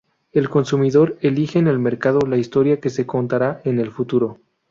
[0.31, 4.39] El consumidor elige en el mercado la historia que se contará en el futuro.